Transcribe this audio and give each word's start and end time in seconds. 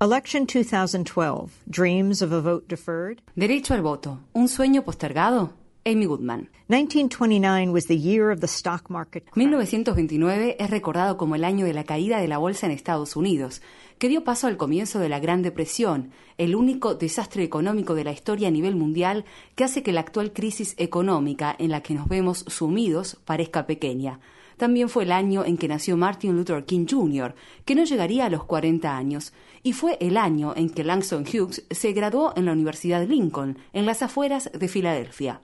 Election 0.00 0.46
2012. 0.46 1.64
Dreams 1.68 2.22
of 2.22 2.30
a 2.30 2.40
vote 2.40 2.68
deferred. 2.68 3.20
Derecho 3.34 3.74
al 3.74 3.82
voto. 3.82 4.20
Un 4.32 4.46
sueño 4.46 4.84
postergado. 4.84 5.54
Amy 5.84 6.06
Goodman. 6.06 6.48
1929 6.68 7.72
was 7.72 7.86
the 7.86 7.98
year 7.98 8.30
of 8.30 8.38
the 8.38 8.46
stock 8.46 8.88
market. 8.90 9.24
crash. 9.24 9.36
1929 9.36 10.54
es 10.60 10.70
recordado 10.70 11.16
como 11.16 11.34
el 11.34 11.42
año 11.42 11.66
de 11.66 11.72
la 11.72 11.82
caída 11.82 12.20
de 12.20 12.28
la 12.28 12.38
bolsa 12.38 12.66
en 12.66 12.72
Estados 12.72 13.16
Unidos, 13.16 13.60
que 13.98 14.08
dio 14.08 14.22
paso 14.22 14.46
al 14.46 14.56
comienzo 14.56 15.00
de 15.00 15.08
la 15.08 15.18
Gran 15.18 15.42
Depresión, 15.42 16.12
el 16.36 16.54
único 16.54 16.94
desastre 16.94 17.42
económico 17.42 17.96
de 17.96 18.04
la 18.04 18.12
historia 18.12 18.46
a 18.46 18.52
nivel 18.52 18.76
mundial 18.76 19.24
que 19.56 19.64
hace 19.64 19.82
que 19.82 19.90
la 19.90 20.02
actual 20.02 20.32
crisis 20.32 20.76
económica 20.78 21.56
en 21.58 21.72
la 21.72 21.80
que 21.80 21.94
nos 21.94 22.06
vemos 22.06 22.44
sumidos 22.46 23.16
parezca 23.24 23.66
pequeña. 23.66 24.20
También 24.58 24.88
fue 24.88 25.04
el 25.04 25.12
año 25.12 25.44
en 25.44 25.56
que 25.56 25.68
nació 25.68 25.96
Martin 25.96 26.36
Luther 26.36 26.64
King 26.64 26.86
Jr., 26.90 27.34
que 27.64 27.76
no 27.76 27.84
llegaría 27.84 28.26
a 28.26 28.30
los 28.30 28.44
40 28.44 28.94
años, 28.94 29.32
y 29.62 29.72
fue 29.72 29.96
el 30.00 30.16
año 30.16 30.52
en 30.56 30.68
que 30.68 30.84
Langston 30.84 31.24
Hughes 31.24 31.64
se 31.70 31.92
graduó 31.92 32.32
en 32.36 32.44
la 32.44 32.52
Universidad 32.52 33.06
Lincoln, 33.06 33.56
en 33.72 33.86
las 33.86 34.02
afueras 34.02 34.50
de 34.52 34.68
Filadelfia. 34.68 35.40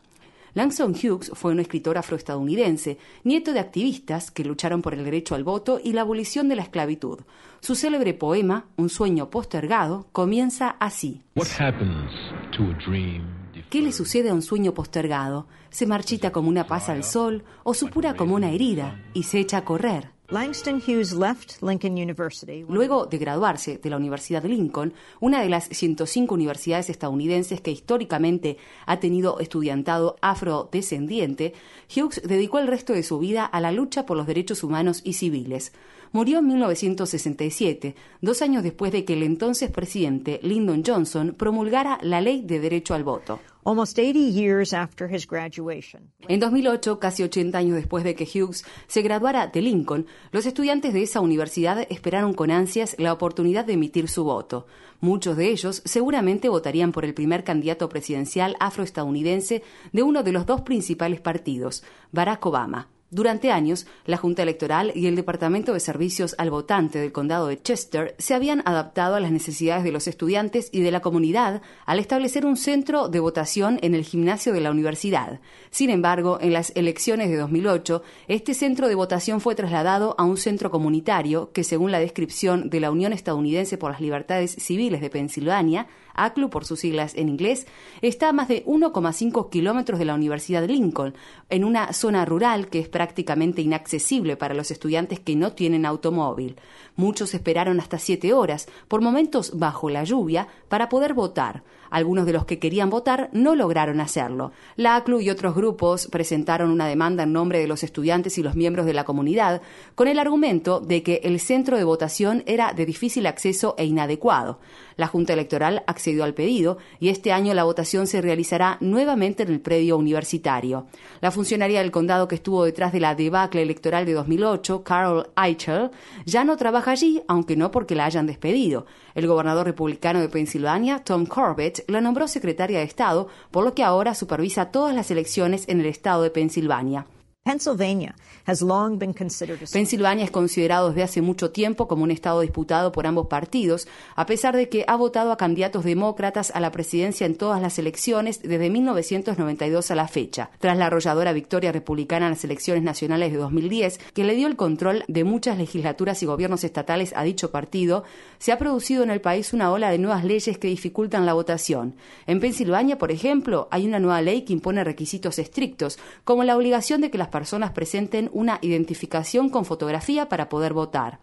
Langston 0.55 0.93
Hughes 0.93 1.31
fue 1.35 1.53
un 1.53 1.61
escritor 1.61 1.97
afroestadounidense, 1.97 2.99
nieto 3.23 3.53
de 3.53 3.61
activistas 3.61 4.31
que 4.31 4.45
lucharon 4.45 4.83
por 4.83 4.95
el 4.95 5.05
derecho 5.05 5.35
al 5.35 5.45
voto 5.45 5.81
y 5.83 5.93
la 5.93 6.03
abolición 6.03 6.49
de 6.49 6.57
la 6.57 6.63
esclavitud. 6.63 7.21
Su 7.61 7.77
célebre 7.77 8.15
poema, 8.15 8.67
Un 8.77 8.89
sueño 8.89 9.31
postergado, 9.31 10.07
comienza 10.13 10.71
así. 10.81 11.23
What 11.35 11.49
happens 11.59 12.11
to 12.57 12.65
a 12.65 12.79
dream 12.85 13.44
¿Qué 13.75 13.83
le 13.83 13.91
sucede 13.91 14.31
a 14.31 14.35
un 14.35 14.43
sueño 14.43 14.73
postergado? 14.73 15.49
Se 15.69 15.85
marchita 15.85 16.31
como 16.31 16.49
una 16.49 16.69
pasa 16.69 16.93
al 16.93 17.03
sol 17.03 17.43
o 17.65 17.75
supura 17.75 18.15
como 18.15 18.37
una 18.37 18.53
herida 18.53 19.03
y 19.15 19.25
se 19.25 19.41
echa 19.41 19.57
a 19.57 19.65
correr. 19.65 20.13
Langston 20.29 20.77
Hughes 20.77 21.13
left 21.13 21.61
Lincoln 21.61 21.95
University. 21.95 22.65
Luego 22.69 23.07
de 23.07 23.19
graduarse 23.19 23.79
de 23.79 23.91
la 23.91 23.97
Universidad 23.97 24.43
de 24.43 24.51
Lincoln, 24.51 24.95
una 25.19 25.43
de 25.43 25.49
las 25.49 25.65
105 25.65 26.33
universidades 26.33 26.89
estadounidenses 26.89 27.61
que 27.61 27.73
históricamente 27.73 28.59
ha 28.87 29.01
tenido 29.01 29.41
estudiantado 29.41 30.19
afrodescendiente, 30.23 31.53
Hughes 31.93 32.23
dedicó 32.25 32.61
el 32.61 32.69
resto 32.69 32.93
de 32.93 33.03
su 33.03 33.19
vida 33.19 33.45
a 33.45 33.61
la 33.61 33.73
lucha 33.73 34.07
por 34.07 34.17
los 34.17 34.29
derechos 34.29 34.63
humanos 34.63 35.01
y 35.03 35.15
civiles. 35.15 35.73
Murió 36.13 36.39
en 36.39 36.47
1967, 36.47 37.97
dos 38.21 38.41
años 38.41 38.63
después 38.63 38.93
de 38.93 39.05
que 39.05 39.15
el 39.15 39.25
entonces 39.25 39.69
presidente 39.73 40.39
Lyndon 40.45 40.85
Johnson 40.87 41.35
promulgara 41.37 41.99
la 42.03 42.21
ley 42.21 42.43
de 42.43 42.61
derecho 42.61 42.95
al 42.95 43.03
voto. 43.03 43.41
Almost 43.67 43.99
80 43.99 44.19
years 44.19 44.75
after 44.75 45.11
his 45.11 45.27
graduation. 45.27 46.13
En 46.29 46.39
2008, 46.39 46.99
casi 46.99 47.23
80 47.23 47.57
años 47.57 47.77
después 47.77 48.05
de 48.05 48.15
que 48.15 48.27
Hughes 48.27 48.63
se 48.87 49.01
graduara 49.01 49.47
de 49.47 49.63
Lincoln, 49.63 50.07
los 50.33 50.45
estudiantes 50.45 50.93
de 50.93 51.03
esa 51.03 51.21
universidad 51.21 51.87
esperaron 51.89 52.35
con 52.35 52.51
ansias 52.51 52.95
la 52.99 53.13
oportunidad 53.15 53.65
de 53.65 53.73
emitir 53.73 54.09
su 54.09 54.25
voto. 54.25 54.67
Muchos 55.01 55.39
de 55.39 55.49
ellos 55.49 55.81
seguramente 55.87 56.51
votarían 56.51 56.93
por 56.93 57.07
el 57.07 57.15
primer 57.15 57.43
candidato 57.43 57.89
presidencial 57.89 58.55
afroestadounidense 58.61 59.63
de 59.93 60.03
uno 60.03 60.23
de 60.23 60.33
los 60.33 60.45
dos 60.45 60.61
principales 60.61 61.23
partidos, 61.23 61.83
Barack 62.13 62.45
Obama. 62.45 62.94
Durante 63.15 63.53
años, 63.53 63.87
la 64.07 64.17
Junta 64.17 64.43
Electoral 64.43 64.91
y 64.93 65.07
el 65.07 65.15
Departamento 65.15 65.73
de 65.73 65.79
Servicios 65.79 66.35
al 66.37 66.51
Votante 66.51 66.99
del 66.99 67.13
Condado 67.13 67.47
de 67.47 67.63
Chester 67.63 68.17
se 68.19 68.35
habían 68.35 68.61
adaptado 68.65 69.15
a 69.15 69.21
las 69.21 69.31
necesidades 69.31 69.85
de 69.85 69.93
los 69.93 70.09
estudiantes 70.09 70.69
y 70.73 70.81
de 70.81 70.91
la 70.91 70.99
comunidad 70.99 71.63
al 71.87 72.01
establecer 72.01 72.45
un 72.45 72.57
centro 72.57 73.09
de 73.09 73.21
votación 73.21 73.79
en 73.83 73.95
el 73.95 74.03
gimnasio 74.03 74.53
de 74.53 74.63
la 74.63 74.73
universidad. 74.73 75.39
Sin 75.71 75.91
embargo, 75.91 76.39
en 76.41 76.53
las 76.53 76.73
elecciones 76.75 77.31
de 77.31 77.37
2008, 77.37 78.03
este 78.27 78.53
centro 78.53 78.89
de 78.89 78.97
votación 78.97 79.41
fue 79.41 79.55
trasladado 79.55 80.17
a 80.19 80.25
un 80.25 80.37
centro 80.37 80.73
comunitario 80.73 81.53
que, 81.53 81.63
según 81.63 81.93
la 81.93 82.01
descripción 82.01 82.69
de 82.69 82.81
la 82.81 82.91
Unión 82.91 83.13
Estadounidense 83.13 83.79
por 83.79 83.93
las 83.93 84.01
Libertades 84.01 84.57
Civiles 84.59 85.01
de 85.01 85.11
Pensilvania, 85.11 85.87
ACLU 86.15 86.51
por 86.51 86.65
sus 86.65 86.81
siglas 86.81 87.15
en 87.15 87.29
inglés, 87.29 87.67
está 88.03 88.29
a 88.29 88.33
más 88.33 88.49
de 88.49 88.65
1,5 88.65 89.51
kilómetros 89.51 89.99
de 89.99 90.05
la 90.05 90.15
Universidad 90.15 90.67
Lincoln, 90.67 91.15
en 91.51 91.65
una 91.65 91.93
zona 91.93 92.25
rural 92.25 92.69
que 92.69 92.79
es 92.79 92.89
prácticamente 92.89 93.63
inaccesible 93.63 94.37
para 94.37 94.55
los 94.55 94.71
estudiantes 94.71 95.21
que 95.21 95.37
no 95.37 95.53
tienen 95.53 95.87
automóvil. 95.87 96.57
Muchos 96.97 97.35
esperaron 97.35 97.81
hasta 97.81 97.99
siete 97.99 98.33
horas, 98.33 98.69
por 98.89 99.01
momentos 99.01 99.59
bajo 99.59 99.91
la 99.91 100.05
lluvia, 100.05 100.49
para 100.69 100.89
poder 100.89 101.15
votar. 101.15 101.63
Algunos 101.91 102.27
de 102.27 102.33
los 102.33 102.45
que 102.45 102.59
querían 102.59 102.91
votar 102.91 103.31
no 103.33 103.55
lograron 103.55 104.01
hacerlo. 104.01 104.51
La 104.75 104.97
ACLU 104.97 105.21
y 105.21 105.31
otros 105.31 105.55
grupos 105.55 106.09
presentaron 106.09 106.71
una 106.71 106.89
demanda 106.89 107.23
en 107.23 107.33
nombre 107.33 107.61
de 107.61 107.69
los 107.69 107.85
estudiantes 107.85 108.37
y 108.37 108.43
los 108.43 108.57
miembros 108.57 108.85
de 108.87 108.95
la 108.95 109.05
comunidad 109.05 109.63
con 109.95 110.09
el 110.09 110.19
argumento 110.19 110.81
de 110.81 111.03
que 111.03 111.21
el 111.23 111.39
centro 111.39 111.77
de 111.77 111.85
votación 111.85 112.43
era 112.47 112.73
de 112.73 112.87
difícil 112.87 113.27
acceso 113.27 113.75
e 113.79 113.85
inadecuado. 113.85 114.59
La 114.97 115.07
Junta 115.07 115.35
Electoral 115.35 115.85
accedió 115.87 116.04
al 116.23 116.35
pedido 116.35 116.79
y 117.01 117.09
este 117.09 117.33
año 117.33 117.55
la 117.55 117.65
votación 117.65 118.07
se 118.07 118.21
realizará 118.21 118.77
nuevamente 118.81 119.43
en 119.43 119.51
el 119.51 119.61
predio 119.61 119.97
universitario. 119.97 120.87
La 121.21 121.31
funcionaria 121.31 121.81
del 121.81 121.91
condado 121.91 122.29
que 122.29 122.35
estuvo 122.35 122.65
detrás 122.65 122.93
de 122.93 123.01
la 123.01 123.15
debacle 123.15 123.63
electoral 123.63 124.05
de 124.05 124.13
2008, 124.13 124.85
Carol 124.85 125.31
Eichel, 125.37 125.91
ya 126.27 126.45
no 126.45 126.57
trabaja 126.57 126.91
allí, 126.91 127.23
aunque 127.27 127.57
no 127.57 127.71
porque 127.71 127.95
la 127.95 128.05
hayan 128.05 128.27
despedido. 128.27 128.87
El 129.15 129.27
gobernador 129.27 129.67
republicano 129.67 130.21
de 130.21 130.29
Pensilvania, 130.29 130.99
Tom 130.99 131.27
Corbett, 131.27 131.85
la 131.89 132.01
nombró 132.01 132.29
secretaria 132.29 132.79
de 132.79 132.85
Estado, 132.85 133.29
por 133.51 133.65
lo 133.65 133.75
que 133.75 133.83
ahora 133.83 134.15
supervisa 134.15 134.71
todas 134.71 134.95
las 134.95 135.11
elecciones 135.11 135.65
en 135.69 135.81
el 135.81 135.87
estado 135.87 136.23
de 136.23 136.31
Pensilvania. 136.31 137.07
Pennsylvania 137.47 138.15
has 138.47 138.63
long 138.63 138.99
been 138.99 139.13
considered 139.13 139.63
a 139.63 139.67
Pensilvania 139.71 140.25
es 140.25 140.31
considerado 140.31 140.89
desde 140.89 141.03
hace 141.03 141.21
mucho 141.21 141.51
tiempo 141.51 141.87
como 141.87 142.03
un 142.03 142.11
estado 142.11 142.41
disputado 142.41 142.91
por 142.91 143.07
ambos 143.07 143.27
partidos, 143.27 143.87
a 144.17 144.25
pesar 144.25 144.57
de 144.57 144.71
que 144.71 144.87
ha 144.89 144.97
votado 144.97 145.31
a 145.31 145.37
candidatos 145.37 145.85
demócratas 145.85 146.51
a 146.55 146.61
la 146.61 146.71
presidencia 146.71 147.27
en 147.27 147.37
todas 147.37 147.61
las 147.61 147.79
elecciones 147.79 148.41
desde 148.41 148.71
1992 148.71 149.91
a 149.91 149.95
la 149.95 150.09
fecha, 150.09 150.49
tras 150.59 150.79
la 150.79 150.87
arrolladora 150.87 151.35
victoria 151.35 151.71
republicana 151.71 152.25
en 152.29 152.33
las 152.33 152.45
elecciones 152.45 152.83
nacionales 152.83 153.31
de 153.31 153.37
2010, 153.37 153.99
que 154.15 154.25
le 154.25 154.37
dio 154.37 154.47
el 154.47 154.57
control 154.57 155.05
de 155.07 155.25
muchas 155.25 155.59
legislaturas 155.59 156.23
y 156.23 156.27
gobiernos 156.27 156.65
estatales 156.65 157.13
a 157.15 157.25
dicho 157.25 157.51
partido, 157.51 158.05
se 158.39 158.53
ha 158.53 158.59
producido 158.59 159.03
en 159.03 159.11
el 159.11 159.21
país 159.21 159.53
una 159.53 159.71
ola 159.71 159.91
de 159.91 159.99
nuevas 159.99 160.25
leyes 160.25 160.57
que 160.57 160.69
dificultan 160.69 161.27
la 161.27 161.35
votación. 161.35 161.95
En 162.27 162.41
Pensilvania, 162.41 162.97
por 162.97 163.13
ejemplo, 163.13 163.69
hay 163.71 163.87
una 163.87 163.99
nueva 163.99 164.23
ley 164.23 164.47
que 164.47 164.55
impone 164.55 164.83
requisitos 164.83 165.39
estrictos, 165.39 165.99
como 166.25 166.43
la 166.45 166.57
obligación 166.57 167.03
de 167.03 167.11
que 167.11 167.19
las 167.19 167.34
personas 167.35 167.73
presenten 167.73 168.31
una 168.33 168.61
identificación 168.63 169.49
con 169.49 169.65
fotografía 169.65 170.29
para 170.29 170.49
poder 170.49 170.73
votar. 170.73 171.19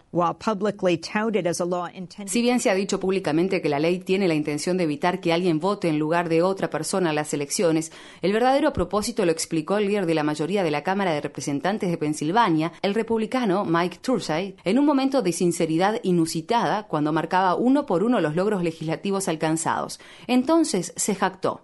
Si 2.26 2.42
bien 2.42 2.60
se 2.60 2.70
ha 2.70 2.76
dicho 2.76 3.00
públicamente 3.00 3.62
que 3.62 3.70
la 3.70 3.80
ley 3.80 4.00
tiene 4.00 4.28
la 4.28 4.34
intención 4.34 4.76
de 4.76 4.84
evitar 4.84 5.22
que 5.22 5.32
alguien 5.32 5.62
vote 5.62 5.88
en 5.88 6.00
lugar 6.00 6.28
de 6.28 6.44
otra 6.44 6.70
persona 6.70 7.12
en 7.12 7.16
las 7.16 7.34
elecciones, 7.34 7.94
el 8.22 8.34
verdadero 8.34 8.74
propósito 8.74 9.26
lo 9.26 9.32
explicó 9.32 9.78
el 9.78 9.88
líder 9.88 10.06
de 10.06 10.16
la 10.16 10.24
mayoría 10.24 10.64
de 10.64 10.72
la 10.72 10.84
Cámara 10.84 11.14
de 11.14 11.22
Representantes 11.22 11.90
de 11.90 11.98
Pensilvania, 11.98 12.74
el 12.82 12.94
republicano 12.94 13.64
Mike 13.64 14.00
Tursay, 14.02 14.58
en 14.66 14.80
un 14.80 14.86
momento 14.86 15.22
de 15.22 15.32
sinceridad 15.32 16.02
inusitada 16.04 16.88
cuando 16.88 17.14
marcaba 17.14 17.56
uno 17.56 17.86
por 17.86 18.04
uno 18.04 18.20
los 18.20 18.36
logros 18.36 18.64
legislativos 18.64 19.30
alcanzados. 19.30 20.02
Entonces 20.28 20.92
se 20.98 21.16
jactó. 21.16 21.62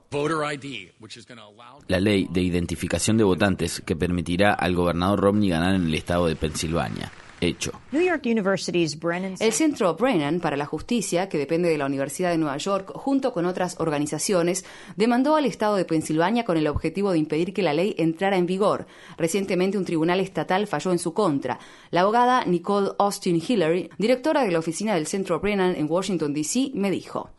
La 1.88 2.00
ley 2.00 2.28
de 2.32 2.42
identificación 2.42 3.18
de 3.18 3.26
votantes 3.26 3.82
que 3.86 3.96
permitirá 3.98 4.37
al 4.46 4.76
gobernador 4.76 5.20
Romney 5.20 5.50
ganar 5.50 5.76
en 5.76 5.88
el 5.88 5.94
estado 5.94 6.28
de 6.28 6.36
Pensilvania. 6.36 7.12
Hecho. 7.40 7.72
New 7.92 8.02
York 8.02 8.24
University's 8.26 9.00
Brennan 9.00 9.36
El 9.40 9.54
Centro 9.54 9.94
Brennan 9.94 10.40
para 10.40 10.58
la 10.58 10.66
Justicia, 10.66 11.30
que 11.30 11.38
depende 11.38 11.70
de 11.70 11.78
la 11.78 11.86
Universidad 11.86 12.32
de 12.32 12.40
Nueva 12.40 12.58
York, 12.58 12.92
junto 12.96 13.32
con 13.32 13.46
otras 13.46 13.76
organizaciones, 13.80 14.66
demandó 14.96 15.36
al 15.36 15.46
Estado 15.46 15.76
de 15.76 15.86
Pensilvania 15.86 16.46
con 16.46 16.58
el 16.58 16.66
objetivo 16.66 17.12
de 17.12 17.20
impedir 17.20 17.54
que 17.54 17.62
la 17.62 17.76
ley 17.76 17.94
entrara 18.00 18.38
en 18.38 18.48
vigor. 18.48 18.88
Recientemente 19.18 19.78
un 19.78 19.86
tribunal 19.86 20.20
estatal 20.20 20.66
falló 20.66 20.92
en 20.92 21.00
su 21.00 21.14
contra. 21.14 21.60
La 21.92 22.02
abogada 22.02 22.44
Nicole 22.46 22.94
Austin 22.98 23.40
Hillary, 23.48 23.92
directora 24.00 24.44
de 24.44 24.52
la 24.52 24.60
oficina 24.60 24.96
del 24.96 25.06
Centro 25.06 25.40
Brennan 25.40 25.76
en 25.76 25.86
Washington, 25.88 26.34
D.C., 26.34 26.72
me 26.74 26.90
dijo. 26.90 27.30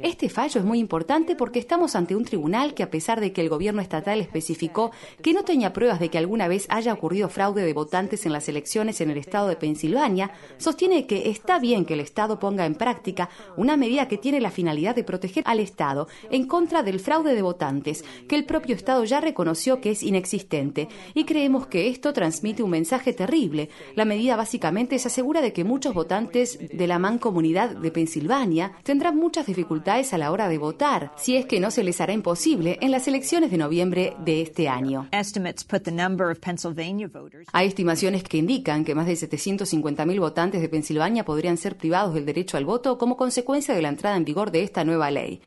Este 0.00 0.28
fallo 0.28 0.58
es 0.58 0.66
muy 0.66 0.80
importante 0.80 1.36
porque 1.36 1.60
estamos 1.60 1.94
ante 1.94 2.16
un 2.16 2.24
tribunal 2.24 2.74
que, 2.74 2.82
a 2.82 2.90
pesar 2.90 3.20
de 3.20 3.32
que 3.32 3.40
el 3.40 3.48
gobierno 3.48 3.80
estatal 3.80 4.20
especificó 4.20 4.90
que 5.22 5.32
no 5.32 5.44
tenía 5.44 5.72
pruebas 5.72 6.00
de 6.00 6.08
que 6.08 6.18
alguna 6.18 6.48
vez 6.48 6.66
haya 6.70 6.92
ocurrido 6.92 7.28
fraude 7.28 7.62
de 7.62 7.72
votantes 7.72 8.26
en 8.26 8.32
las 8.32 8.48
elecciones 8.48 9.00
en 9.00 9.10
el 9.10 9.18
estado 9.18 9.46
de 9.46 9.54
Pensilvania, 9.54 10.32
sostiene 10.56 11.06
que 11.06 11.30
está 11.30 11.60
bien 11.60 11.84
que 11.84 11.94
el 11.94 12.00
Estado 12.00 12.40
ponga 12.40 12.66
en 12.66 12.74
práctica 12.74 13.28
una 13.56 13.76
medida 13.76 14.08
que 14.08 14.18
tiene 14.18 14.40
la 14.40 14.50
finalidad 14.50 14.96
de 14.96 15.04
proteger 15.04 15.44
al 15.46 15.60
Estado 15.60 16.08
en 16.32 16.48
contra 16.48 16.82
del 16.82 16.98
fraude 16.98 17.34
de 17.34 17.42
votantes, 17.42 18.04
que 18.28 18.34
el 18.34 18.44
propio 18.44 18.74
Estado 18.74 19.04
ya 19.04 19.20
reconoció 19.20 19.80
que 19.80 19.92
es 19.92 20.02
inexistente, 20.02 20.88
y 21.14 21.24
creemos 21.24 21.68
que 21.68 21.88
esto 21.88 22.12
transmite 22.12 22.64
un 22.64 22.70
mensaje 22.70 23.12
terrible. 23.12 23.68
La 23.94 24.04
medida 24.04 24.34
básicamente 24.34 24.98
se 24.98 25.06
asegura 25.06 25.40
de 25.40 25.52
que 25.52 25.62
muchos 25.62 25.94
votantes 25.94 26.58
de 26.58 26.86
la 26.88 26.98
mancomunidad 26.98 27.83
de 27.84 27.92
Pensilvania 27.92 28.72
tendrán 28.82 29.16
muchas 29.16 29.46
dificultades 29.46 30.12
a 30.12 30.18
la 30.18 30.32
hora 30.32 30.48
de 30.48 30.58
votar, 30.58 31.12
si 31.16 31.36
es 31.36 31.46
que 31.46 31.60
no 31.60 31.70
se 31.70 31.84
les 31.84 32.00
hará 32.00 32.12
imposible 32.12 32.78
en 32.80 32.90
las 32.90 33.06
elecciones 33.06 33.52
de 33.52 33.58
noviembre 33.58 34.16
de 34.24 34.42
este 34.42 34.68
año. 34.68 35.06
Hay 37.52 37.68
estimaciones 37.68 38.22
que 38.24 38.38
indican 38.38 38.84
que 38.84 38.94
más 38.94 39.06
de 39.06 39.12
750.000 39.12 40.20
votantes 40.20 40.60
de 40.60 40.68
Pensilvania 40.68 41.24
podrían 41.24 41.56
ser 41.56 41.76
privados 41.76 42.14
del 42.14 42.26
derecho 42.26 42.56
al 42.56 42.64
voto 42.64 42.98
como 42.98 43.16
consecuencia 43.16 43.74
de 43.74 43.82
la 43.82 43.90
entrada 43.90 44.16
en 44.16 44.24
vigor 44.24 44.50
de 44.50 44.62
esta 44.62 44.84
nueva 44.84 45.10
ley. 45.10 45.40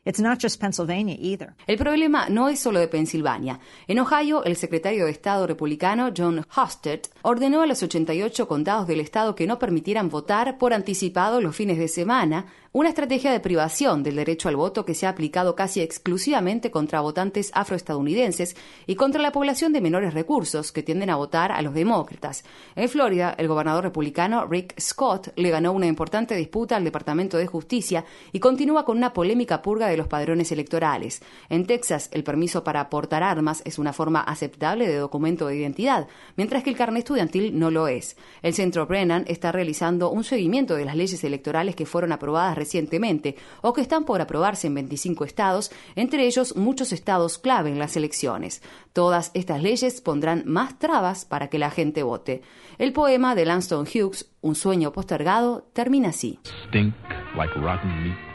El 1.66 1.78
problema 1.78 2.28
no 2.28 2.48
es 2.48 2.60
solo 2.60 2.78
de 2.78 2.88
Pensilvania. 2.88 3.60
En 3.86 3.98
Ohio, 3.98 4.44
el 4.44 4.56
secretario 4.56 5.04
de 5.04 5.10
Estado 5.10 5.46
republicano 5.46 6.12
John 6.16 6.46
Husted 6.56 7.00
ordenó 7.22 7.62
a 7.62 7.66
los 7.66 7.82
88 7.82 8.46
condados 8.46 8.86
del 8.86 9.00
estado 9.00 9.34
que 9.34 9.46
no 9.46 9.58
permitieran 9.58 10.08
votar 10.08 10.58
por 10.58 10.72
anticipado 10.72 11.40
los 11.40 11.56
fines 11.56 11.78
de 11.78 11.88
semana, 11.88 12.27
sana 12.28 12.44
una 12.70 12.90
estrategia 12.90 13.32
de 13.32 13.40
privación 13.40 14.02
del 14.02 14.16
derecho 14.16 14.50
al 14.50 14.56
voto 14.56 14.84
que 14.84 14.92
se 14.92 15.06
ha 15.06 15.08
aplicado 15.08 15.54
casi 15.54 15.80
exclusivamente 15.80 16.70
contra 16.70 17.00
votantes 17.00 17.50
afroestadounidenses 17.54 18.56
y 18.86 18.94
contra 18.94 19.22
la 19.22 19.32
población 19.32 19.72
de 19.72 19.80
menores 19.80 20.12
recursos 20.12 20.70
que 20.70 20.82
tienden 20.82 21.08
a 21.08 21.16
votar 21.16 21.50
a 21.50 21.62
los 21.62 21.72
demócratas. 21.72 22.44
En 22.76 22.90
Florida, 22.90 23.34
el 23.38 23.48
gobernador 23.48 23.84
republicano 23.84 24.46
Rick 24.46 24.78
Scott 24.78 25.32
le 25.36 25.48
ganó 25.48 25.72
una 25.72 25.86
importante 25.86 26.36
disputa 26.36 26.76
al 26.76 26.84
Departamento 26.84 27.38
de 27.38 27.46
Justicia 27.46 28.04
y 28.32 28.38
continúa 28.38 28.84
con 28.84 28.98
una 28.98 29.14
polémica 29.14 29.62
purga 29.62 29.86
de 29.86 29.96
los 29.96 30.06
padrones 30.06 30.52
electorales. 30.52 31.22
En 31.48 31.66
Texas, 31.66 32.10
el 32.12 32.22
permiso 32.22 32.64
para 32.64 32.90
portar 32.90 33.22
armas 33.22 33.62
es 33.64 33.78
una 33.78 33.94
forma 33.94 34.20
aceptable 34.20 34.86
de 34.86 34.96
documento 34.96 35.46
de 35.46 35.56
identidad, 35.56 36.06
mientras 36.36 36.62
que 36.62 36.70
el 36.70 36.76
carnet 36.76 36.98
estudiantil 36.98 37.58
no 37.58 37.70
lo 37.70 37.88
es. 37.88 38.18
El 38.42 38.52
Centro 38.52 38.86
Brennan 38.86 39.24
está 39.26 39.52
realizando 39.52 40.10
un 40.10 40.22
seguimiento 40.22 40.76
de 40.76 40.84
las 40.84 40.96
leyes 40.96 41.24
electorales 41.24 41.74
que 41.74 41.86
fueron 41.86 42.12
aprobadas 42.12 42.57
recientemente 42.58 43.36
o 43.62 43.72
que 43.72 43.80
están 43.80 44.04
por 44.04 44.20
aprobarse 44.20 44.66
en 44.66 44.74
25 44.74 45.24
estados, 45.24 45.70
entre 45.96 46.26
ellos 46.26 46.56
muchos 46.56 46.92
estados 46.92 47.38
clave 47.38 47.70
en 47.70 47.78
las 47.78 47.96
elecciones. 47.96 48.62
Todas 48.92 49.30
estas 49.34 49.62
leyes 49.62 50.00
pondrán 50.00 50.42
más 50.46 50.78
trabas 50.78 51.24
para 51.24 51.48
que 51.48 51.58
la 51.58 51.70
gente 51.70 52.02
vote. 52.02 52.42
El 52.78 52.92
poema 52.92 53.34
de 53.34 53.44
Langston 53.44 53.86
Hughes, 53.86 54.30
Un 54.40 54.54
sueño 54.54 54.92
postergado, 54.92 55.68
termina 55.72 56.10
así. 56.10 56.38
Stink 56.68 56.94
like 57.36 57.54
rotten 57.54 58.04
meat. 58.04 58.28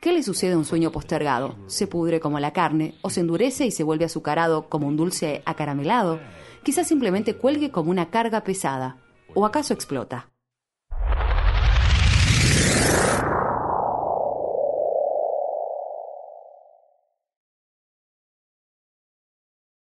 ¿Qué 0.00 0.12
le 0.12 0.22
sucede 0.22 0.52
a 0.52 0.56
un 0.56 0.64
sueño 0.64 0.92
postergado? 0.92 1.56
¿Se 1.66 1.88
pudre 1.88 2.20
como 2.20 2.38
la 2.38 2.52
carne? 2.52 2.94
¿O 3.02 3.10
se 3.10 3.20
endurece 3.20 3.66
y 3.66 3.72
se 3.72 3.82
vuelve 3.82 4.04
azucarado 4.04 4.68
como 4.68 4.86
un 4.86 4.96
dulce 4.96 5.42
acaramelado? 5.44 6.20
Quizás 6.62 6.86
simplemente 6.86 7.34
cuelgue 7.34 7.72
como 7.72 7.90
una 7.90 8.08
carga 8.08 8.44
pesada. 8.44 8.98
¿O 9.34 9.44
acaso 9.44 9.74
explota? 9.74 10.28